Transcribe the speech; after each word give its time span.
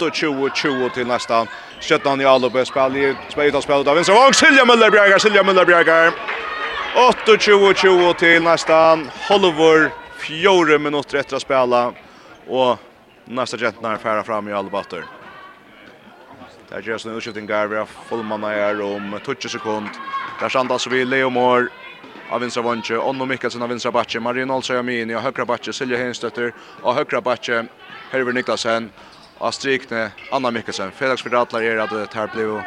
28-20 0.00 0.94
til 0.94 1.06
nästa. 1.06 1.46
Sjöttan 1.80 2.20
i 2.20 2.24
Alope 2.24 2.64
spelar 2.64 2.96
i 2.96 3.14
spelet 3.28 3.54
av 3.54 3.60
spelet 3.60 3.88
av 3.88 3.96
Vincent 3.96 4.18
Wong. 4.18 4.34
Silja 4.34 4.64
Müller 4.64 4.90
Bjergar, 4.90 5.18
Silja 5.18 5.42
Müller 5.42 5.64
Bjergar. 5.64 6.12
28-20 6.94 8.14
til 8.18 8.42
nästa. 8.42 8.98
Holvor, 9.28 9.90
fjore 10.18 10.78
minutter 10.78 11.18
etter 11.20 11.36
å 11.36 11.40
spela, 11.40 11.92
Och 12.48 12.78
nästa 13.24 13.56
jenten 13.56 13.84
er 13.84 13.96
färra 13.96 14.22
fram 14.22 14.48
i 14.48 14.52
alle 14.52 14.70
batter. 14.70 15.04
Det 16.68 16.76
er 16.78 16.82
gjør 16.82 16.98
sånn 16.98 17.16
utskifting 17.18 17.46
der, 17.46 17.66
vi 17.66 17.76
har 17.78 17.86
fullmanna 18.08 18.48
här 18.54 18.80
om 18.80 19.18
20 19.26 19.48
sekund. 19.48 19.88
Där 20.40 20.48
sandas 20.48 20.86
vi 20.86 21.04
Leo 21.04 21.30
Moore 21.30 21.68
av 22.30 22.40
vinstra 22.40 22.62
vantje, 22.62 22.98
Onno 22.98 23.26
Mikkelsen 23.26 23.62
av 23.62 23.68
vinstra 23.68 23.92
batje, 23.92 24.20
Marino 24.20 24.54
Alsayamini 24.54 25.14
av 25.14 25.22
Högra 25.22 25.44
batje, 25.44 25.72
Silja 25.72 25.98
Henstøtter 25.98 26.52
av 26.82 26.94
høyre 26.94 27.20
batje, 27.22 27.66
Herver 28.10 28.32
Niklasen, 28.32 28.90
av 29.38 29.50
strikne 29.50 30.10
Anna 30.32 30.50
Mikkelsen. 30.50 30.92
Fredagsfyrdatlar 30.96 31.62
er 31.62 31.82
at 31.84 31.90
det 31.92 32.08
her 32.14 32.32
blir 32.32 32.60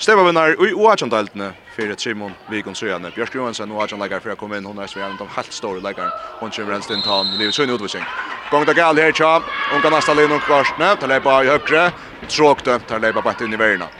Steva 0.00 0.22
vinnar 0.24 0.54
i 0.56 0.70
Oachan-deltene 0.72 1.50
fyrir 1.76 1.98
Trimon 2.00 2.32
Vikon 2.48 2.74
Søyane. 2.74 3.10
Bjørk 3.12 3.34
Johansen, 3.36 3.72
Oachan-leikar 3.76 4.22
for 4.24 4.32
å 4.32 4.36
komme 4.40 4.56
inn. 4.56 4.64
Hun 4.64 4.78
er 4.80 4.88
sværen 4.88 5.18
de 5.18 5.26
helt 5.34 5.52
store 5.52 5.82
leikar. 5.84 6.08
Hun 6.40 6.48
kommer 6.56 6.78
en 6.78 6.86
stund 6.86 7.04
til 7.04 7.12
han, 7.12 7.34
livet 7.36 7.52
søgne 7.52 7.74
utvisning. 7.76 8.06
Gång 8.48 8.64
det 8.64 8.78
gale 8.78 9.04
her, 9.04 9.12
tja. 9.12 9.42
Hun 9.68 9.82
kan 9.84 9.92
nasta 9.92 10.14
Lino 10.16 10.38
Karsne. 10.46 10.94
Tar 10.96 11.12
leipa 11.12 11.34
i 11.44 11.50
høyre. 11.52 11.90
Tråkte, 12.32 12.78
tar 12.88 13.04
leipa 13.04 13.20
bare 13.20 13.44
inn 13.44 13.52
i 13.52 13.60
verina. 13.60 13.90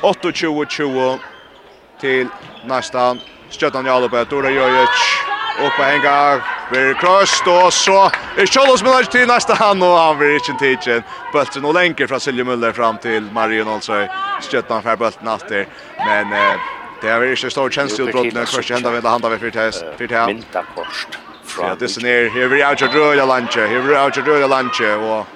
28-20 0.00 1.20
til 2.00 2.32
næsta. 2.64 3.10
Stjøttan 3.52 3.92
Jalopet, 3.92 4.32
Dora 4.32 4.48
Jojic. 4.56 5.04
Oppa 5.68 5.92
en 5.92 6.02
gang 6.06 6.59
blir 6.70 6.94
kröst 6.94 7.46
och 7.46 7.72
så 7.72 8.10
är 8.36 8.46
Cholos 8.46 8.82
med 8.82 9.10
till 9.10 9.26
nästa 9.26 9.54
hand 9.54 9.82
och 9.82 9.88
han 9.88 10.18
blir 10.18 10.34
inte 10.34 10.52
titchen. 10.58 11.02
Bulten 11.32 11.64
och 11.64 11.74
länker 11.74 12.06
från 12.06 12.20
Silje 12.20 12.44
Müller 12.44 12.72
fram 12.72 12.98
till 12.98 13.22
Marion 13.22 13.68
alltså 13.68 14.06
stöttar 14.40 14.80
för 14.80 14.96
bulten 14.96 15.28
efter. 15.28 15.66
Men 15.98 16.32
eh, 16.32 16.60
det 17.00 17.08
är 17.08 17.20
väl 17.20 17.30
inte 17.30 17.50
stor 17.50 17.70
chans 17.70 17.96
till 17.96 18.04
brott 18.04 18.32
när 18.32 18.44
första 18.44 18.74
hända 18.74 18.90
vid 18.90 19.04
handa 19.04 19.28
vid 19.28 19.40
Fyrtäs. 19.40 19.84
Fyrtäs. 19.98 20.26
Minta 20.26 20.64
kost. 20.74 21.08
Ja, 21.58 21.76
det 21.78 21.96
är 21.96 22.02
ner. 22.02 22.30
Här 22.30 22.46
vi 22.46 22.64
out 22.64 22.82
your 22.82 22.92
röda 22.92 23.26
lunch. 23.36 23.56
Här 23.56 23.78
vi 23.78 23.96
out 23.96 24.18
your 24.18 24.28
röda 24.28 24.46
lunch 24.56 24.80
och 24.80 25.26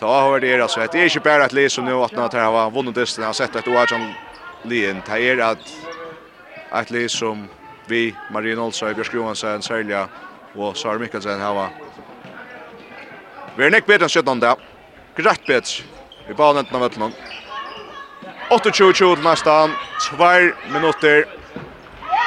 ta 0.00 0.20
har 0.20 0.40
det 0.40 0.60
alltså. 0.60 0.80
Det 0.92 0.98
är 0.98 1.04
inte 1.04 1.20
bara 1.20 1.44
att 1.44 1.52
läsa 1.52 1.82
nu 1.82 1.92
att 1.92 2.12
när 2.12 2.28
det 2.28 2.40
har 2.40 2.52
var 2.52 2.70
vunnit 2.70 2.94
dysten 2.94 3.24
har 3.24 3.32
sett 3.32 3.56
att 3.56 3.68
Oajan 3.68 4.12
Lien 4.62 5.02
tar 5.02 5.16
er 5.16 5.38
att 5.38 5.58
att 6.70 6.90
lis 6.90 7.12
som 7.12 7.48
vi 7.86 8.14
Marion 8.32 8.58
Olsson 8.58 8.94
Bjørsk 8.94 9.14
Johansson 9.14 9.62
sälja 9.62 10.08
og 10.56 10.76
Sara 10.76 10.98
Mikkelsen 10.98 11.40
hava 11.40 11.68
Vi 13.56 13.64
er 13.64 13.72
nekk 13.72 13.86
betre 13.88 14.04
enn 14.04 14.12
17 14.12 14.40
da. 14.42 14.54
Greit 15.16 15.46
Vi 15.48 15.78
i 16.28 16.34
banen 16.36 16.66
av 16.68 16.82
Vøtland. 16.82 17.14
28-20 18.50 18.92
til 18.98 19.24
nestan, 19.24 19.72
2 20.10 20.28
minutter 20.74 21.24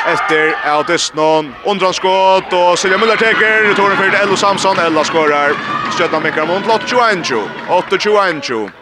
efter 0.07 0.55
av 0.65 0.85
Dysnon. 0.87 1.53
Undran 1.65 1.93
skått, 1.93 2.53
og 2.53 2.77
Silja 2.79 2.97
Müller 2.97 3.19
teker, 3.19 3.69
returen 3.69 3.97
fyrir 3.99 4.17
Ello 4.23 4.35
Samson, 4.39 4.79
Ella 4.79 5.03
skårar, 5.05 5.53
Stjøtna 5.93 6.19
Mikkar 6.23 6.47
mot 6.49 6.65
8-21-20, 6.65 7.45
8-21-20. 7.67 8.78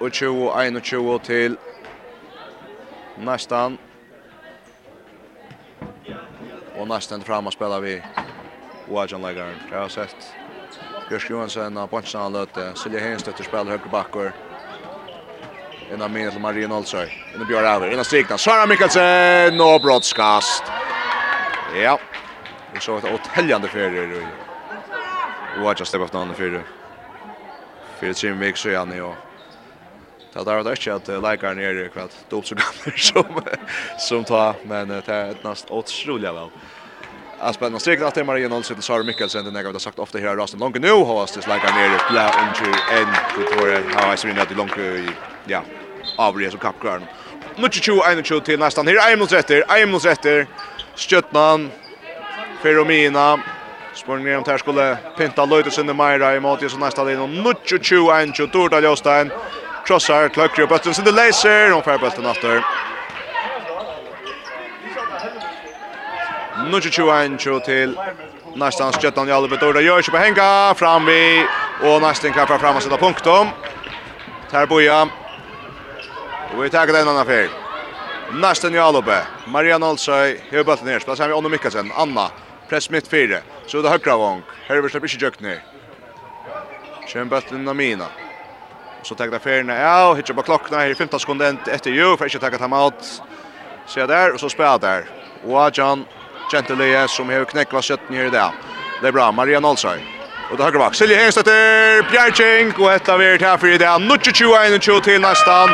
og 0.00 0.12
20, 0.12 0.50
21 0.64 1.18
til 1.18 1.56
nästan. 3.16 3.78
Og 6.74 6.88
nästan 6.88 7.22
fram 7.22 7.46
og 7.46 7.52
spela 7.52 7.80
vi 7.80 8.02
Wajan 8.88 9.22
Legaren. 9.22 9.56
Jeg 9.70 9.78
har 9.78 9.88
sett 9.88 10.36
Bjørsk 11.08 11.30
Johansson 11.30 11.76
av 11.76 11.88
Ponsen 11.88 12.20
han 12.20 12.32
løte. 12.32 12.72
Silje 12.74 13.00
Henstøtter 13.00 13.44
spiller 13.44 13.76
høyre 13.76 13.92
bakker. 13.92 14.32
Inna 15.92 16.08
minnet 16.08 16.32
til 16.32 16.40
Marie 16.40 16.68
Nolsøy. 16.68 17.06
Inna 17.34 17.44
Bjørn 17.44 17.66
Aver. 17.66 17.92
Inna 17.92 18.04
strikna. 18.04 18.38
Sara 18.38 18.66
Mikkelsen 18.66 19.60
og 19.60 19.82
brottskast. 19.82 20.72
Ja. 21.76 21.96
Vi 22.72 22.80
så 22.80 22.96
et 22.98 23.10
åteljande 23.12 23.68
ferier. 23.68 24.22
Wajan 25.58 25.86
stepper 25.86 26.06
på 26.06 26.12
den 26.12 26.22
andre 26.22 26.34
ferier. 26.34 26.62
Fyrir 28.00 28.14
trim 28.14 28.40
vik 28.40 28.56
så 28.56 28.72
gjerne 28.72 28.96
jo. 28.96 29.10
Ja. 29.10 29.29
Det 30.32 30.44
där 30.44 30.64
det 30.64 30.86
inte 30.94 31.16
att 31.16 31.22
läkaren 31.22 31.58
är 31.58 31.74
det 31.74 31.88
kvart 31.88 32.10
dop 32.28 32.46
så 32.46 32.54
gammal 32.54 32.98
som 32.98 33.42
som 33.98 34.24
tar 34.24 34.54
men 34.62 34.88
det 34.88 35.08
är 35.08 35.30
ett 35.30 35.44
näst 35.44 35.70
otroligt 35.70 36.24
väl. 36.24 36.48
Att 37.38 37.54
spänna 37.54 37.78
strikt 37.78 38.02
att 38.02 38.26
Maria 38.26 38.48
Nolsen 38.48 38.76
till 38.76 38.82
Sara 38.82 39.02
Mikkelsen 39.02 39.44
den 39.44 39.54
jag 39.54 39.72
har 39.72 39.78
sagt 39.78 39.98
ofta 39.98 40.18
här 40.18 40.36
Rasen 40.36 40.60
långt 40.60 40.80
nu 40.80 40.90
har 40.90 41.22
oss 41.22 41.32
det 41.32 41.46
läkaren 41.46 41.76
är 41.76 41.88
det 41.88 42.00
blå 42.10 42.26
injury 42.42 42.80
and 42.98 43.16
Victoria 43.38 44.14
I 44.14 44.16
så 44.16 44.28
that 44.28 44.56
långt 44.56 44.78
i 44.78 45.08
ja 45.46 45.62
avre 46.16 46.48
och 46.48 46.60
kapkvarn. 46.60 47.02
Mycket 47.56 47.82
tjo 47.82 48.02
en 48.02 48.22
tjo 48.22 48.40
till 48.40 48.58
nästan 48.58 48.86
här 48.86 49.12
är 49.12 49.16
mot 49.16 49.32
rätter 49.32 49.64
är 49.68 49.86
mot 49.86 50.04
rätter 50.04 50.46
Stjötnan 50.96 51.70
Feromina 52.62 53.40
Spurningar 53.94 54.36
om 54.36 54.42
det 54.44 54.50
här 54.50 54.58
skulle 54.58 54.98
pinta 55.16 55.44
Løytesen 55.44 55.90
i 55.90 55.94
Meira 55.94 56.36
i 56.36 56.40
Matias 56.40 56.74
og 56.74 56.80
nästa 56.80 57.04
linje. 57.04 57.26
Nutsju 57.26 57.78
21, 57.82 58.52
Torda 58.52 58.80
Ljostein. 58.80 59.30
Krossar, 59.90 60.28
klöcker 60.28 60.62
upp 60.62 60.72
ötten, 60.72 60.94
Sindel 60.94 61.14
laser. 61.14 61.70
hon 61.70 61.82
färger 61.82 61.98
bötten 61.98 62.26
efter. 62.26 62.64
Nudge 66.70 66.92
21 66.92 67.64
till 67.64 67.98
nästan 68.54 68.92
skjuttan 68.92 69.28
i 69.28 69.32
alldeles 69.32 69.62
Orda 69.62 69.80
gör 69.80 70.02
sig 70.02 70.12
på 70.12 70.18
hänga 70.18 70.74
fram 70.74 71.06
vi 71.06 71.46
och 71.82 72.02
nästan 72.02 72.32
kan 72.32 72.46
fram 72.46 72.76
och 72.76 72.82
sätta 72.82 72.96
punkt 72.96 73.26
om. 73.26 73.48
Här 74.52 74.66
boja. 74.66 75.08
Och 76.56 76.64
vi 76.64 76.70
tar 76.70 76.86
den 76.86 77.08
andra 77.08 77.24
fel. 77.24 77.48
Nästan 78.32 78.74
i 78.74 78.78
alldeles. 78.78 79.24
Marian 79.46 79.82
Olsøy, 79.82 80.40
hur 80.50 80.64
bötten 80.64 80.86
ner. 80.86 80.98
Spelar 80.98 81.28
vi 81.28 81.34
Anna 81.34 81.48
Mikkelsen, 81.48 81.92
Anna 81.96 82.30
press 82.68 82.90
mitt 82.90 83.08
fyra. 83.08 83.38
Så 83.66 83.82
det 83.82 83.88
högra 83.88 84.16
vång. 84.16 84.42
Här 84.66 84.76
är 84.76 84.82
vi 84.82 84.88
släpper 84.88 85.14
inte 85.14 85.24
jökt 85.24 85.40
ner. 85.40 85.62
Kör 87.08 87.24
bötten 87.24 87.68
av 87.68 87.76
mina. 87.76 88.06
Så 89.02 89.14
tar 89.14 89.26
det 89.26 89.38
färna. 89.38 89.74
Ja, 89.74 90.14
hittar 90.14 90.34
på 90.34 90.42
klockan 90.42 90.78
här 90.78 90.94
15 90.94 91.20
sekunder 91.20 91.56
efter 91.66 91.90
ju 91.90 92.16
för 92.16 92.26
att 92.26 92.58
ta 92.58 92.68
ta 92.68 92.84
out. 92.84 93.22
Så 93.86 94.06
där 94.06 94.32
och 94.34 94.40
så 94.40 94.48
spelar 94.48 94.78
där. 94.78 95.04
Och 95.44 95.78
John 95.78 96.04
Gentile 96.52 97.08
som 97.08 97.28
har 97.28 97.44
knäckt 97.44 97.72
vad 97.72 97.84
skötten 97.84 98.16
här. 98.16 98.50
Det 99.02 99.08
är 99.08 99.12
bra. 99.12 99.32
Maria 99.32 99.60
Nolsson. 99.60 99.98
Och 100.50 100.56
det 100.56 100.62
högerback 100.62 100.88
bak. 100.88 100.94
Silje 100.94 101.16
Hengstetter, 101.16 102.10
Bjergjeng, 102.10 102.72
och 102.78 102.92
ett 102.92 103.08
av 103.08 103.22
er 103.22 103.38
her 103.38 103.56
for 103.56 103.68
i 103.68 103.78
det. 103.78 103.98
Nå 103.98 104.14
21-21 104.14 105.00
till 105.00 105.20
nästan. 105.20 105.68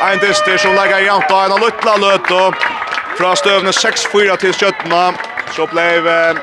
En 0.00 0.18
dyster 0.18 0.56
som 0.56 0.74
lägger 0.74 0.98
jant 0.98 1.30
av 1.30 1.44
en 1.44 1.52
av 1.52 1.60
Lutla 1.60 1.94
och 1.94 2.54
från 3.18 3.36
stövne 3.36 3.70
6-4 3.70 4.36
till 4.36 4.52
skjøttene. 4.52 5.12
Så 5.56 5.66
blev 5.66 6.08
eh, 6.08 6.36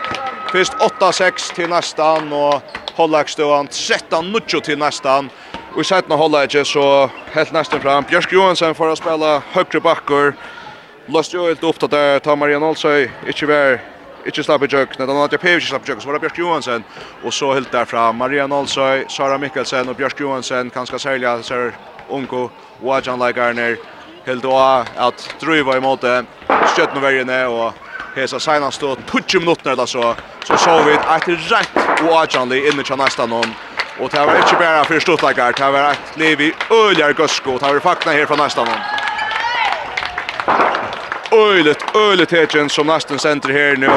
först 0.52 0.74
8-6 0.74 1.54
till 1.56 1.70
nästan. 1.70 2.34
Och 2.34 2.62
Hollagstøen 2.96 3.68
13-0 3.68 4.62
till 4.62 4.78
nästan. 4.78 5.30
Och 5.78 5.82
i 5.82 5.86
sættene 5.86 6.16
holder 6.16 6.42
ikke, 6.42 6.66
så 6.66 7.10
helt 7.34 7.52
nesten 7.54 7.82
fram. 7.82 8.06
Bjørsk 8.10 8.32
Johansen 8.34 8.74
får 8.74 8.90
å 8.90 8.96
spille 8.98 9.28
høyre 9.54 9.82
bakker. 9.86 10.32
Løst 11.14 11.36
jo 11.36 11.44
helt 11.46 11.62
opp 11.70 11.78
til 11.78 11.92
der, 11.92 12.18
tar 12.26 12.34
Marian 12.36 12.66
Olsøy, 12.66 13.06
ikke 13.30 13.46
vær, 13.46 13.78
ikke 14.26 14.42
slapp 14.48 14.66
i 14.66 14.72
jøk. 14.74 14.96
Nei, 14.98 15.06
Nadja 15.06 15.38
Pevic 15.38 15.62
ikke 15.62 15.76
slapp 15.76 15.86
i 15.86 15.92
jøk, 15.92 16.02
så 16.02 16.10
var 16.10 16.18
det 16.18 16.24
Bjørsk 16.24 16.40
Johansen. 16.42 16.88
Og 17.22 17.34
så 17.34 17.52
helt 17.54 17.70
derfra, 17.70 18.08
Marian 18.12 18.58
Olsøy, 18.58 19.06
Sara 19.06 19.38
Mikkelsen 19.38 19.94
og 19.94 20.00
Bjørsk 20.02 20.26
Johansen, 20.26 20.74
kanskje 20.74 21.04
særlig 21.06 21.30
at 21.30 21.46
ser 21.46 21.78
Unko 22.10 22.48
og 22.82 22.98
Adjan 22.98 23.22
Leikarner. 23.22 23.78
Helt 24.26 24.50
da 24.50 24.82
at 25.12 25.30
Druiva 25.38 25.78
i 25.78 25.86
måte, 25.86 26.24
skjøttene 26.74 27.38
og 27.54 27.78
hesa 28.18 28.42
seinast 28.42 28.82
og 28.82 28.98
20 29.14 29.46
minutter 29.46 29.78
eller 29.78 29.86
så, 29.86 30.16
så 30.42 30.58
så 30.58 30.82
vi 30.90 30.98
et 30.98 31.34
rett 31.54 31.82
og 32.02 32.18
Adjan 32.24 32.50
Leikarner 32.50 32.74
inne 32.74 32.84
til 32.84 32.98
nesten 32.98 33.30
noen. 33.30 33.54
Och 34.00 34.10
det 34.10 34.26
var 34.26 34.36
inte 34.36 34.56
bara 34.60 34.84
för 34.84 35.00
Stuttlagar. 35.00 35.54
det 35.58 35.72
var 35.72 35.92
ett 35.92 36.18
liv 36.18 36.42
i 36.42 36.54
Öljar 36.70 37.14
Gusko. 37.14 37.58
Det 37.58 37.74
var 37.74 37.80
fakna 37.80 38.12
här 38.12 38.26
från 38.26 38.38
nästan 38.38 38.68
honom. 38.68 38.82
Ölet, 41.32 41.96
öjligt 41.96 42.32
hedgen 42.32 42.70
som 42.70 42.88
nästan 42.88 43.20
center 43.20 43.50
här 43.50 43.76
nu. 43.78 43.90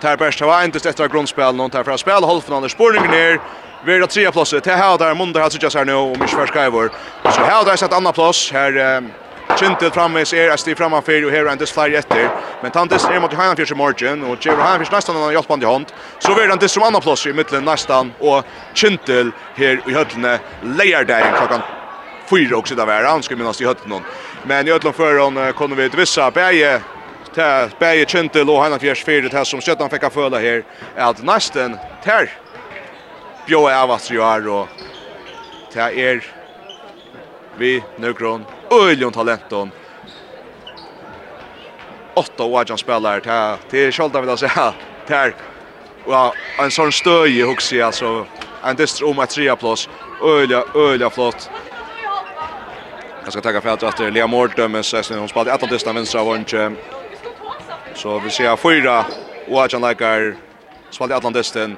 Tar 0.00 0.16
bäst 0.16 0.40
var 0.40 0.64
inte 0.64 0.80
sett 0.80 1.00
av 1.00 1.08
grundspel 1.08 1.54
någon 1.54 1.70
tar 1.70 1.84
för 1.84 1.92
att 1.92 2.00
spela 2.00 2.26
halv 2.26 2.40
från 2.40 2.68
spårningen 2.68 3.10
ner. 3.10 3.40
Vi 3.84 3.96
är 3.96 4.00
att 4.00 4.10
trea 4.10 4.32
plåset. 4.32 4.64
Det 4.64 4.72
här 4.72 4.98
där 4.98 5.14
Munda 5.14 5.42
har 5.42 5.50
suttit 5.50 5.74
här 5.74 5.84
nu 5.84 5.94
och 5.94 6.18
Mishvar 6.18 6.46
Skyvor. 6.46 6.90
Så 7.22 7.40
här 7.40 7.64
där 7.64 7.76
satt 7.76 7.92
andra 7.92 8.12
plås. 8.12 8.52
Här 8.52 9.02
Kintel 9.56 9.90
framvis 9.90 10.32
er 10.32 10.50
ett 10.50 10.60
stig 10.60 10.76
framför 10.78 11.24
och 11.24 11.30
här 11.30 11.46
är 11.46 11.56
det 11.56 11.66
flyr 11.66 11.94
efter. 11.94 12.30
Men 12.62 12.70
Tantis 12.70 13.04
är 13.04 13.20
mot 13.20 13.34
Heinz 13.34 13.56
Fischer 13.56 13.74
Morgan 13.74 14.24
och 14.24 14.46
Jerry 14.46 14.56
Heinz 14.56 14.78
Fischer 14.78 14.96
nästan 14.96 15.16
har 15.16 15.32
hjälpt 15.32 15.62
i 15.62 15.64
hand. 15.64 15.86
Så 16.18 16.34
blir 16.34 16.56
det 16.56 16.68
som 16.68 16.82
andra 16.82 17.00
plats 17.00 17.26
i 17.26 17.32
mitten 17.32 17.64
nästan 17.64 18.12
och 18.18 18.44
Kintel 18.74 19.30
här 19.54 19.80
i 19.88 19.92
höllne 19.92 20.38
lejer 20.62 21.04
där 21.04 21.36
klockan 21.38 21.60
fyra 22.30 22.56
också 22.56 22.74
där 22.74 22.86
var 22.86 23.04
han 23.04 23.22
skulle 23.22 23.38
minnas 23.38 23.60
i 23.60 23.64
höllen. 23.64 24.02
Men 24.42 24.68
i 24.68 24.70
höllen 24.70 24.92
för 24.92 25.18
hon 25.18 25.52
kunde 25.52 25.76
vi 25.76 25.88
vissa 25.88 26.30
bäge 26.30 26.80
till 27.34 27.70
bäge 27.78 28.04
Kintel 28.08 28.50
och 28.50 28.62
Heinz 28.62 28.80
Fischer 28.80 29.04
för 29.04 29.22
det 29.22 29.32
här 29.32 29.44
som 29.44 29.60
Sjötan 29.60 29.88
han 29.90 30.00
fick 30.00 30.12
föla 30.12 30.38
här 30.38 30.64
att 30.96 31.22
nästan 31.22 31.78
tär 32.04 32.30
Bjóa 33.46 33.76
avast 33.82 34.10
jo 34.10 34.24
og 34.26 34.66
ta 35.70 35.86
er 35.86 36.18
vi 37.58 37.78
nøkron 38.02 38.42
öljon 38.82 39.12
talenton. 39.12 39.70
Åtta 42.14 42.44
och 42.44 42.58
Ajan 42.60 42.78
spelar 42.78 43.20
till 43.20 43.70
till 43.70 43.92
Scholta 43.92 44.20
vill 44.20 44.28
jag 44.28 44.38
säga. 44.38 44.74
Där 45.06 45.34
ja, 46.06 46.32
en 46.58 46.70
sån 46.70 46.92
stöj 46.92 47.42
huxi 47.42 47.82
alltså 47.82 48.26
en 48.62 48.76
dyster 48.76 49.06
om 49.06 49.18
att 49.18 49.30
trea 49.30 49.56
plus. 49.56 49.88
Öliga, 50.22 50.64
öliga 50.74 51.10
flott. 51.10 51.50
Jag 53.24 53.32
ska 53.32 53.42
tacka 53.42 53.60
för 53.60 53.68
att 53.68 53.82
efter 53.82 54.10
Lea 54.10 54.26
Mortem 54.26 54.82
så 54.82 55.02
hon 55.18 55.28
spelade 55.28 55.52
ett 55.52 55.62
av 55.62 55.68
dysterna 55.68 55.92
vänstra 55.92 56.24
vånche. 56.24 56.70
Så 57.94 58.18
vi 58.18 58.30
ser 58.30 58.56
fyra 58.56 59.04
och 59.48 59.62
Ajan 59.62 59.88
likar 59.88 60.36
spelade 60.90 61.16
Atlantesten 61.16 61.76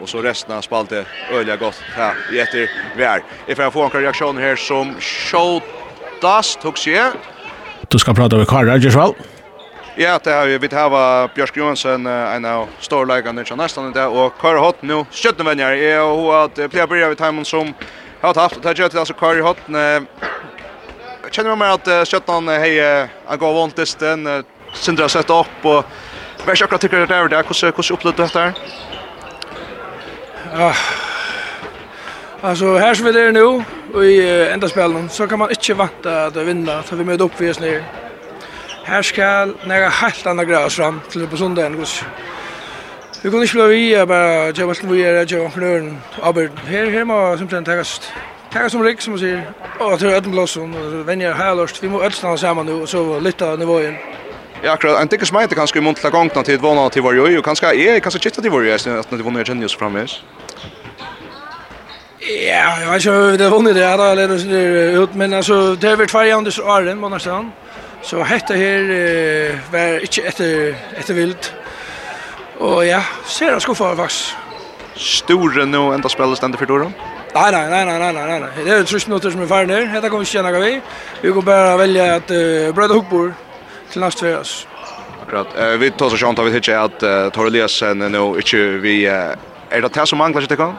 och 0.00 0.08
så 0.08 0.22
resten 0.22 0.62
spalte 0.62 1.04
öliga 1.32 1.56
gott 1.56 1.82
här 1.96 2.14
i 2.32 2.40
efter 2.40 2.70
vär. 2.96 3.22
Ifall 3.46 3.62
jag 3.62 3.72
får 3.72 3.84
en 3.84 4.02
reaktion 4.02 4.38
här 4.38 4.56
som 4.56 4.94
show 5.00 5.62
oftast, 6.20 6.60
tog 6.60 6.76
jeg. 6.86 7.12
Du 7.88 7.98
skal 7.98 8.14
prata 8.14 8.36
med 8.36 8.46
Karl 8.46 8.68
Rajersvall. 8.68 9.14
Ja, 9.96 10.18
det 10.24 10.32
har 10.32 10.46
vi 10.46 10.58
Vi 10.58 10.68
har 10.76 11.28
Björk 11.34 11.56
Johansson, 11.56 12.06
en 12.06 12.44
av 12.44 12.68
storleikene 12.80 13.44
til 13.44 13.56
nesten 13.56 13.90
i 13.90 13.92
det. 13.92 14.06
og 14.06 14.32
Kari 14.40 14.58
Hotten 14.58 14.88
nå, 14.88 15.06
skjøttenvenner, 15.10 15.72
jeg 15.72 16.00
og 16.00 16.16
hun 16.16 16.34
at 16.44 16.70
flere 16.70 16.86
bryr 16.86 17.04
av 17.04 17.16
timen 17.16 17.44
som 17.44 17.74
har 18.22 18.34
haft, 18.34 18.62
det 18.62 18.64
har 18.64 18.74
gjort 18.74 18.94
altså 18.94 19.14
Kari 19.14 19.40
Hotten, 19.40 19.76
kjenner 21.30 21.56
meg 21.56 21.72
at 21.72 22.08
skjøtten 22.08 22.48
hei, 22.48 22.78
han 23.28 23.38
går 23.38 23.52
vondt 23.52 23.78
listen, 23.78 24.44
Sindra 24.72 25.08
sett 25.08 25.30
opp, 25.30 25.64
og 25.64 25.84
hva 26.44 26.52
er 26.52 26.54
ikke 26.54 26.64
akkurat 26.64 26.80
tykker 26.80 27.06
det 27.06 27.16
er 27.16 27.28
det, 27.28 27.42
hvordan 27.46 27.94
opplevde 27.96 28.16
du 28.16 28.22
dette 28.22 28.40
her? 28.40 28.52
Ja, 30.52 30.72
Alltså 32.42 32.76
här 32.78 32.94
som 32.94 33.06
vi 33.06 33.20
är 33.20 33.32
nu, 33.32 33.64
i 33.94 34.48
enda 34.52 34.68
spelen 34.68 35.08
så 35.08 35.26
kan 35.26 35.38
man 35.38 35.50
inte 35.50 35.74
vänta 35.74 36.26
att 36.26 36.36
vinna 36.36 36.82
för 36.82 36.96
vi 36.96 37.04
möter 37.04 37.24
upp 37.24 37.40
vi 37.40 37.46
ner. 37.46 37.84
Här 38.84 39.02
ska 39.02 39.48
några 39.64 39.88
helt 39.88 40.26
andra 40.26 40.44
grejer 40.44 40.68
fram 40.68 41.00
till 41.10 41.26
på 41.26 41.36
söndagen 41.36 41.76
gus. 41.76 42.04
Vi 43.22 43.30
kunde 43.30 43.44
inte 43.44 43.54
bli 43.54 43.94
vi 43.96 44.06
bara 44.06 44.50
jag 44.50 44.68
måste 44.68 44.86
vi 44.86 45.02
är 45.02 45.26
jag 45.32 45.52
för 45.52 45.60
den 45.60 45.98
aber 46.22 46.50
här 46.66 46.90
här 46.90 47.04
må 47.04 47.36
simpelthen 47.38 47.64
tagas 47.64 48.12
tagas 48.52 48.72
som 48.72 48.82
rik 48.84 49.00
som 49.00 49.18
säger 49.18 49.52
och 49.78 49.98
tror 49.98 50.14
att 50.14 50.26
blås 50.26 50.56
och 50.56 50.68
vänjer 51.08 51.32
härlost 51.32 51.82
vi 51.82 51.88
måste 51.88 52.06
ödsla 52.06 52.36
samman 52.36 52.66
nu 52.66 52.72
och 52.72 52.88
så 52.88 53.20
lite 53.20 53.56
nivån. 53.56 53.96
Ja, 54.62 54.72
akkurat. 54.72 55.00
En 55.00 55.08
tycker 55.08 55.26
smajte 55.26 55.54
kanskje 55.54 55.78
i 55.78 55.82
muntla 55.82 56.10
gångna 56.10 56.34
till 56.34 56.44
tid 56.44 56.60
vana 56.60 56.88
til 56.88 57.02
var 57.02 57.12
ju 57.12 57.38
og 57.38 57.44
kanskje 57.44 57.66
jeg, 57.66 58.02
kanskje 58.02 58.20
kitta 58.20 58.42
til 58.42 58.50
var 58.50 58.60
ju 58.60 58.72
at 58.72 59.10
når 59.10 59.18
de 59.18 59.24
vana 59.24 59.40
er 59.40 59.44
genius 59.44 59.76
framvis. 59.76 60.22
Ja, 62.22 62.80
jag 62.80 62.90
vet 62.90 63.04
inte 63.04 63.36
det 63.36 63.50
vunnit 63.50 63.74
det 63.74 63.84
här 63.84 64.16
eller 64.16 64.38
så 64.38 64.46
där 64.46 65.02
ut 65.02 65.14
men 65.14 65.32
alltså 65.32 65.74
det 65.74 65.88
har 65.88 65.96
varit 65.96 66.10
två 66.10 66.18
andra 66.18 66.50
så 66.50 66.76
är 66.76 66.82
det 66.82 66.90
Så 68.02 68.22
hette 68.22 68.54
här 68.54 68.80
eh, 68.80 69.58
var 69.72 70.00
inte 70.00 70.22
efter 70.22 70.76
efter 70.98 71.14
vilt. 71.14 71.54
Och 72.58 72.86
ja, 72.86 73.02
ser 73.26 73.46
jag 73.46 73.62
skuffa 73.62 73.88
få 73.90 73.94
vax. 73.94 74.34
Store 74.96 75.64
nu 75.66 75.94
ända 75.94 76.08
spelar 76.08 76.34
ständigt 76.34 76.58
för 76.58 76.66
då. 76.66 76.78
Nej 77.34 77.52
nej 77.52 77.70
nej 77.70 77.86
nej 77.86 78.12
nej 78.12 78.40
nej. 78.40 78.50
Det 78.64 78.70
är 78.70 78.82
trus 78.84 79.06
nu 79.06 79.20
som 79.20 79.42
är 79.42 79.46
färd 79.46 79.68
där. 79.68 79.86
Hetta 79.86 80.08
kommer 80.08 80.24
känna 80.24 80.50
vi. 80.52 80.80
Vi 81.20 81.28
går 81.28 81.42
bara 81.42 81.76
välja 81.76 82.14
att 82.14 82.30
uh, 82.30 82.74
bröda 82.74 82.94
hookbor 82.94 83.34
till 83.90 84.00
nästa 84.00 84.26
veras. 84.26 84.66
Akkurat. 85.22 85.46
Uh, 85.58 85.78
vi 85.78 85.90
tar 85.90 86.10
så 86.10 86.16
sjön 86.16 86.34
tar 86.34 86.44
vi 86.44 86.52
hitcha 86.52 86.80
att 86.80 87.00
Torreliasen 87.32 87.98
nu 87.98 88.38
inte 88.38 88.56
vi 88.78 89.06
är 89.70 89.80
det 89.80 89.88
det 89.88 90.06
som 90.06 90.18
manglar 90.18 90.40
sig 90.40 90.48
det 90.48 90.56
kan? 90.56 90.74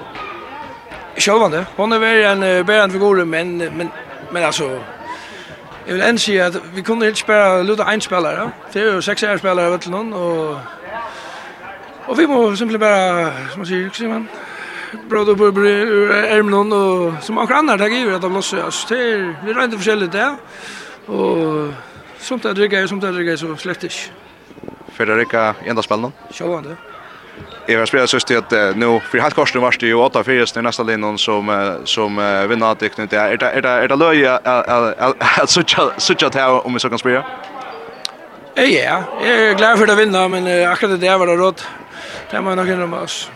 sjølvande. 1.22 1.66
Hon 1.76 1.94
är 1.94 2.00
väl 2.00 2.44
en 2.44 2.66
bärande 2.66 2.94
figur 2.94 3.26
men 3.26 3.58
men 3.58 3.90
men 4.32 4.44
alltså 4.44 4.80
Jag 5.86 5.94
vill 5.94 6.02
enn 6.02 6.18
si 6.18 6.40
att 6.40 6.56
vi 6.74 6.82
kunde 6.82 7.08
inte 7.08 7.20
spela 7.20 7.64
luta 7.64 7.84
ein 7.84 8.02
spelare. 8.02 8.52
Det 8.74 8.80
är 8.80 8.84
ju 8.84 8.98
er 8.98 9.38
spelare 9.38 9.70
vet 9.70 9.88
noen, 9.88 10.14
och 10.14 10.58
och 12.06 12.20
vi 12.20 12.28
måste 12.28 12.58
simpelt 12.58 12.80
bara 12.80 13.32
som 13.50 13.60
man 13.60 13.66
säger 13.66 13.90
sier 13.90 14.10
man 14.10 14.28
bröd 15.10 15.38
på 15.38 15.46
ärmen 15.46 16.74
och 16.74 17.24
som 17.24 17.38
också 17.38 17.62
det 17.62 17.78
där 17.78 17.88
givet 17.88 18.16
att 18.16 18.22
de 18.22 18.34
lossar 18.34 18.64
alltså 18.64 18.88
det 18.90 19.00
er, 19.02 19.36
vi 19.46 19.54
rent 19.54 19.74
forskjellig 19.74 20.12
där. 20.12 20.36
Och 21.06 21.74
somt 22.20 22.44
det 22.44 22.54
dricker 22.54 22.80
jag 22.80 22.90
somt 22.90 23.02
där 23.02 23.12
dricker 23.12 23.32
jag 23.32 23.40
så 23.40 23.56
slett 23.58 23.84
ikke. 23.84 24.12
Fyrir 24.94 25.16
det 25.16 25.56
enda 25.66 25.82
ända 25.90 26.12
Sjåvande, 26.32 26.78
Jag 27.72 27.80
har 27.80 27.86
spelat 27.86 28.28
det 28.28 28.38
att 28.38 28.78
nu 28.78 29.00
för 29.12 29.20
halvt 29.20 29.34
korsen 29.34 29.62
var 29.62 29.76
det 29.80 29.86
ju 29.86 29.96
åtta 29.96 30.24
fyrast 30.24 30.58
i 30.58 30.62
nästa 30.62 30.84
linjen 30.84 31.18
som 31.18 31.78
som 31.86 32.16
vinner 32.50 32.72
att 32.72 32.80
det 32.80 33.00
inte 33.00 33.18
är 33.18 33.38
det 33.38 33.46
är 33.46 33.62
det 33.62 33.70
är 33.70 33.88
det 33.88 33.96
löje 33.96 34.40
att 35.42 35.50
sucha 35.50 35.92
sucha 35.98 36.50
om 36.50 36.74
vi 36.74 36.80
så 36.80 36.90
kan 36.90 36.98
spela. 36.98 37.26
Ja, 38.56 38.64
ja. 38.64 39.04
Jag 39.24 39.40
är 39.40 39.54
glad 39.54 39.80
för 39.80 39.88
att 39.88 39.98
vinna 39.98 40.28
men 40.28 40.72
akkurat 40.72 41.00
det 41.00 41.08
där 41.08 41.18
var 41.18 41.28
det 41.28 41.36
råd. 41.36 41.62
Det 42.32 42.42
man 42.42 42.58
nog 42.58 42.70
en 42.70 42.94
oss. 42.94 43.32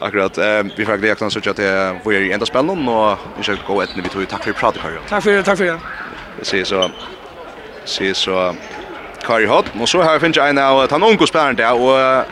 Akkurat. 0.00 0.38
Eh 0.38 0.62
vi 0.76 0.86
fick 0.86 1.00
det 1.00 1.18
kan 1.18 1.30
sucha 1.30 1.54
till 1.54 1.64
vi 2.04 2.16
är 2.16 2.20
i 2.20 2.32
enda 2.32 2.46
spännande 2.46 2.92
och 2.92 3.18
vi 3.36 3.42
ska 3.42 3.54
gå 3.66 3.82
ett 3.82 3.96
när 3.96 4.02
vi 4.02 4.08
tog 4.08 4.28
tack 4.28 4.44
för 4.44 4.52
pratet 4.52 4.82
Karl. 4.82 4.92
Tack 5.08 5.24
för 5.24 5.32
det, 5.32 5.42
tack 5.42 5.58
för 5.58 5.64
det. 5.64 5.80
Vi 6.36 6.42
ses 6.42 6.68
så 6.68 6.90
ses 7.84 8.18
så 8.18 8.54
Kari 9.26 9.46
Hott, 9.46 9.72
og 9.80 9.88
så 9.88 10.02
har 10.02 10.18
finns 10.18 10.36
finnet 10.36 10.50
en 10.50 10.58
av 10.58 10.88
den 10.88 11.02
unge 11.02 11.56
der, 11.56 11.72
og 11.72 12.24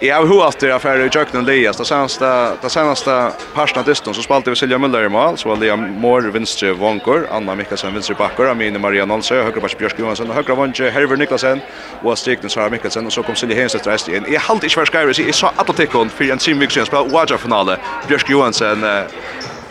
Jag 0.00 0.16
har 0.16 0.26
hört 0.26 0.58
det 0.58 0.78
för 0.78 0.98
i 0.98 1.10
Jöknen 1.14 1.42
Elias. 1.42 1.76
Det 1.76 1.84
senaste 1.84 2.52
det 2.62 2.70
senaste 2.70 3.32
parstna 3.54 3.82
diston 3.82 4.14
så 4.14 4.22
spaltade 4.22 4.50
vi 4.50 4.56
Silja 4.56 4.78
Müller 4.78 5.04
i 5.04 5.08
mål 5.08 5.38
så 5.38 5.48
var 5.48 5.56
det 5.56 5.76
Mår 5.76 6.20
vänster 6.20 6.72
vankor, 6.72 7.28
Anna 7.32 7.54
Mikkelsen 7.54 7.94
vänster 7.94 8.14
backar, 8.14 8.44
Amine 8.44 8.78
Maria 8.78 9.04
Nolse, 9.04 9.34
högra 9.34 9.60
back 9.60 9.78
Björk 9.78 9.98
Johansson, 9.98 10.30
högra 10.30 10.54
vänster 10.54 10.90
Herver 10.90 11.16
Niklasen 11.16 11.60
och 12.02 12.18
Stignes 12.18 12.52
Sara 12.52 12.70
Mikkelsen 12.70 13.06
och 13.06 13.12
så 13.12 13.22
kom 13.22 13.34
Silja 13.34 13.56
Henstedt 13.56 13.86
rest 13.86 14.08
in. 14.08 14.24
Jag 14.28 14.40
halt 14.40 14.62
inte 14.62 14.78
var 14.78 14.86
skärs 14.86 15.18
i 15.18 15.32
så 15.32 15.50
att 15.56 15.76
det 15.76 15.86
kom 15.86 16.08
för 16.10 16.30
en 16.30 16.38
simvik 16.38 16.70
sen 16.70 16.86
spel 16.86 17.08
Waja 17.08 17.38
finale. 17.38 17.78
Björk 18.08 18.30
Johansson 18.30 18.80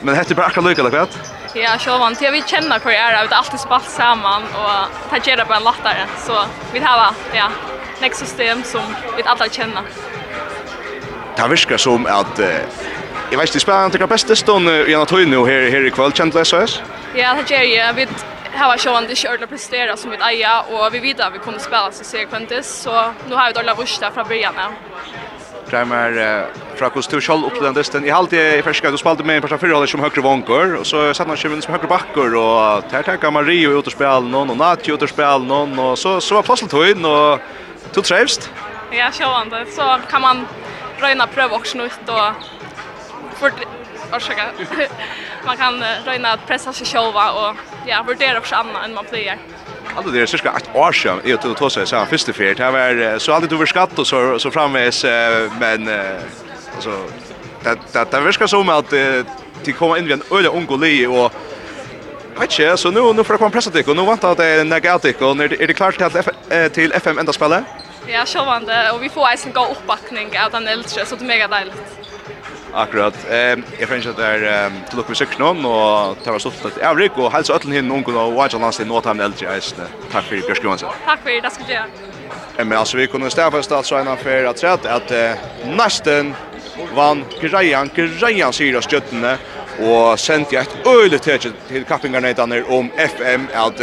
men 0.01 0.15
hette 0.15 0.35
bara 0.35 0.45
akkurat 0.45 0.65
lika 0.65 0.83
lätt. 0.83 1.19
Ja, 1.53 1.77
så 1.79 1.97
vant 1.97 2.21
vi 2.21 2.43
känner 2.47 2.79
hur 2.79 2.91
det 2.91 2.97
är 2.97 3.23
att 3.25 3.31
allt 3.31 3.53
är 3.53 3.57
spalt 3.57 3.89
samman 3.89 4.43
och 4.43 5.09
tager 5.09 5.37
det 5.37 5.45
på 5.45 5.53
en 5.53 5.63
lattare 5.63 6.05
så 6.25 6.33
vi 6.73 6.79
har 6.79 7.13
ja, 7.33 7.49
nästa 8.01 8.25
system 8.25 8.63
som 8.63 8.81
vi 9.17 9.23
alla 9.23 9.49
känner 9.49 9.83
det 11.37 11.49
virker 11.49 11.77
som 11.77 12.07
at 12.09 12.39
uh, 12.39 12.47
Jeg 13.31 13.37
vet 13.39 13.49
ikke, 13.49 13.59
spiller 13.59 13.81
han 13.81 13.91
til 13.91 14.07
beste 14.07 14.35
stund 14.35 14.69
i 14.69 14.93
en 14.93 15.03
av 15.03 15.07
tøyne 15.09 15.43
her, 15.45 15.69
her 15.69 15.85
i 15.85 15.91
kveld, 15.91 16.15
kjent 16.15 16.33
det 16.33 16.45
SOS? 16.47 16.79
Ja, 17.15 17.33
det 17.35 17.49
gjør 17.51 17.65
jeg. 17.67 17.95
Vi 17.95 18.05
har 18.55 18.71
vært 18.71 19.09
det 19.09 19.17
ikke 19.17 19.29
ordentlig 19.29 19.49
presteret 19.51 19.99
som 19.99 20.11
vi 20.11 20.17
eier, 20.23 20.69
og 20.71 20.87
vi 20.93 21.01
vet 21.03 21.19
at 21.19 21.33
vi 21.33 21.41
kunne 21.43 21.59
spille 21.59 21.89
oss 21.89 21.99
i 22.01 22.07
sekventis, 22.07 22.69
så 22.85 23.11
nå 23.27 23.35
har 23.35 23.51
vi 23.51 23.57
dårlig 23.59 23.75
vurs 23.77 23.97
der 23.99 24.15
fra 24.15 24.23
begynne. 24.23 24.69
Kramer, 25.67 26.15
uh, 26.15 26.63
fra 26.79 26.87
hvordan 26.87 27.11
du 27.11 27.19
selv 27.19 27.49
opplevde 27.49 27.67
den 27.67 27.75
desten, 27.75 28.07
i 28.07 28.13
halvtid 28.15 28.55
i 28.55 28.63
ferska, 28.63 28.91
du 28.91 28.97
spalte 28.97 29.27
med 29.27 29.41
en 29.41 29.43
person 29.43 29.59
fyrhåller 29.59 29.91
som 29.91 30.01
høyre 30.01 30.23
vanker, 30.23 30.77
og 30.79 30.87
så 30.87 31.09
satt 31.11 31.27
han 31.27 31.37
kjøven 31.37 31.61
som 31.65 31.75
høyre 31.75 31.91
bakker, 31.91 32.37
og 32.39 32.87
der 32.93 33.03
tenker 33.03 33.35
Mario 33.35 33.75
ut 33.75 33.91
og 33.91 33.93
spille 33.93 34.31
noen, 34.31 34.55
og 34.55 34.61
Natio 34.63 34.95
ut 34.95 35.03
og 35.03 35.11
spille 35.11 35.43
noen, 35.43 35.75
og 35.75 35.97
så, 35.99 36.17
så 36.23 36.39
var 36.39 36.47
plassen 36.47 36.71
tøyne, 36.71 37.03
og 37.03 37.91
du 37.91 37.99
trevst? 37.99 38.47
Ja, 38.95 39.11
sjående, 39.11 39.65
så 39.75 39.97
kan 40.07 40.23
man 40.23 40.47
röna 40.99 41.27
pröva 41.27 41.55
också 41.55 41.77
nytt 41.77 42.09
och 42.09 42.33
för 43.39 43.51
orsaka 44.13 44.43
man 45.45 45.57
kan 45.57 45.83
röna 46.05 46.31
att 46.31 46.47
pressa 46.47 46.73
sig 46.73 46.87
själva 46.87 47.31
och 47.31 47.55
ja 47.85 48.03
värdera 48.03 48.37
också 48.37 48.55
annat 48.55 48.85
än 48.85 48.93
man 48.93 49.05
plejer 49.05 49.37
Alltså 49.95 50.11
det 50.11 50.21
är 50.21 50.25
cirka 50.25 50.53
ett 50.57 50.75
år 50.75 50.91
sedan 50.91 51.21
jag 51.23 51.41
tog 51.41 51.57
ta 51.57 51.69
sig 51.69 51.87
sen 51.87 52.07
första 52.07 52.33
fjärd. 52.33 52.57
Det 52.57 52.71
var 52.71 53.19
så 53.19 53.33
alltid 53.33 53.53
över 53.53 53.65
skatt 53.65 53.99
och 53.99 54.07
så, 54.07 54.39
så 54.39 54.51
framvis 54.51 55.03
men 55.59 55.89
alltså 56.75 57.03
det, 57.63 57.77
det, 57.93 58.11
det 58.11 58.19
verkar 58.19 58.47
som 58.47 58.69
att 58.69 58.93
till 59.63 59.73
kommer 59.73 59.97
in 59.97 60.03
vid 60.03 60.13
en 60.13 60.37
öde 60.37 60.49
ungoli 60.49 61.05
och 61.05 61.33
vet 62.39 62.59
inte, 62.59 62.77
så 62.77 62.91
nu, 62.91 63.13
nu 63.13 63.23
får 63.23 63.33
jag 63.33 63.39
komma 63.39 63.49
pressa 63.49 63.69
dig 63.69 63.83
och 63.87 63.95
nu 63.95 64.05
väntar 64.05 64.31
att 64.31 64.37
det 64.37 64.45
är 64.45 64.63
negativt 64.63 65.21
och 65.21 65.31
är 65.31 65.67
det 65.67 65.73
klart 65.73 65.97
till, 65.97 66.69
till 66.69 66.91
FM 66.91 67.17
enda 67.17 67.33
spelet? 67.33 67.63
Ja, 68.07 68.25
sjåvande. 68.25 68.75
Og 68.93 69.01
vi 69.01 69.09
får 69.09 69.31
eisen 69.33 69.53
god 69.55 69.75
oppbakning 69.75 70.31
av 70.39 70.51
den 70.51 70.67
eldre, 70.67 71.05
så 71.05 71.15
det 71.15 71.25
er 71.25 71.31
mega 71.33 71.47
deilig. 71.51 71.73
Akkurat. 72.73 73.13
Ehm 73.31 73.63
jag 73.79 73.89
finns 73.89 74.05
att 74.05 74.17
där 74.17 74.71
till 74.89 74.97
lucka 74.97 75.15
sig 75.15 75.27
noen, 75.37 75.65
och 75.65 76.17
det 76.23 76.31
var 76.31 76.39
stått 76.39 76.65
att 76.65 76.83
Avrik 76.83 77.17
och 77.17 77.33
øtlen 77.33 77.55
öllen 77.55 77.71
hin 77.71 77.87
någon 77.87 78.17
och 78.17 78.33
watcha 78.33 78.57
last 78.57 78.79
i 78.79 78.85
Northam 78.85 79.19
LG 79.19 79.47
Ice. 79.59 79.75
Tack 80.11 80.25
för 80.25 80.35
Björk 80.35 80.63
Johansson. 80.63 80.89
Tack 81.05 81.19
för 81.23 81.29
det, 81.29 81.41
det 81.41 81.49
ska 81.51 81.63
du 81.63 81.73
gjøre. 81.73 81.85
Men 82.57 82.77
alltså 82.77 82.97
vi 82.97 83.07
kunde 83.07 83.29
stäva 83.29 83.57
altså 83.57 83.83
så 83.83 83.95
en 83.95 84.07
affär 84.07 84.43
att 84.45 84.63
at 84.63 84.85
att 84.85 85.11
nesten 85.65 86.35
vann 86.95 87.25
Krajan 87.41 87.89
Krajan 87.89 88.53
syra 88.53 88.77
av 88.77 89.37
och 89.79 90.19
sent 90.19 90.49
sendte 90.49 90.55
jeg 90.55 90.65
et 91.13 91.21
till 91.21 91.53
til 91.69 91.85
kappingarna 91.85 92.33
där 92.33 92.71
om 92.71 92.91
FM 92.97 93.47
att 93.53 93.81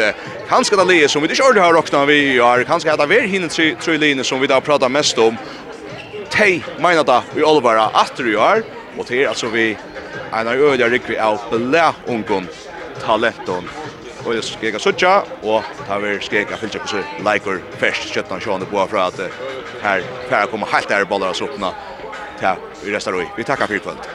kanskje 0.48 0.76
det 0.76 0.84
lige 0.84 1.08
som 1.08 1.22
vi 1.22 1.28
inte 1.28 1.42
körde 1.42 1.60
har 1.60 1.72
rockna 1.72 2.04
vi 2.04 2.34
gjør, 2.34 2.64
kanske 2.64 2.96
det 2.96 3.16
er 3.16 3.28
hinner 3.28 3.48
tre 3.48 3.74
tre 3.80 3.96
linjer 3.96 4.24
som 4.24 4.40
vi 4.40 4.46
da 4.46 4.60
pratar 4.60 4.88
mest 4.88 5.18
om. 5.18 5.38
Tej 6.30 6.62
mener 6.78 7.04
da 7.04 7.22
vi 7.34 7.44
allvar 7.44 7.76
att 7.76 8.16
du 8.16 8.32
gör 8.32 8.62
och 8.98 9.06
det 9.08 9.26
alltså 9.26 9.46
vi 9.46 9.76
en 10.32 10.48
av 10.48 10.54
öliga 10.54 10.88
rikvi 10.88 11.18
av 11.18 11.38
belä 11.50 11.92
ungon 12.06 12.48
talenton 13.00 13.68
och 14.24 14.34
jag 14.34 14.44
skega 14.44 14.78
sucha 14.78 15.22
och 15.42 15.62
tar 15.88 16.00
vi 16.00 16.18
skega 16.20 16.56
fylja 16.56 16.80
på 16.80 16.88
så 16.88 16.96
liker 16.96 17.58
fest 17.78 18.14
köttan 18.14 18.40
sjön 18.40 18.66
på 18.70 18.86
för 18.86 18.96
att 18.96 19.20
här 19.82 20.02
her 20.30 20.46
kommer 20.46 20.66
helt 20.66 20.88
där 20.88 21.04
bollar 21.04 21.30
att 21.30 21.42
öppna. 21.42 21.72
til 22.40 22.56
vi 22.84 22.92
restar. 22.92 23.12
Vi 23.36 23.44
tackar 23.44 23.66
för 23.66 23.78
kvällen. 23.78 24.14